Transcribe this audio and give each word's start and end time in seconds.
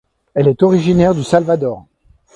Elle 0.33 0.47
est 0.47 0.63
originaire 0.63 1.13
du 1.13 1.23
Salvador. 1.23 1.85